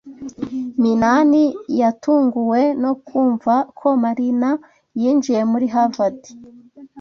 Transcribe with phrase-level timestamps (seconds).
[0.81, 1.43] Minani
[1.79, 4.49] yatunguwe no kumva ko Marina
[4.99, 6.19] yinjiye muri Harvard.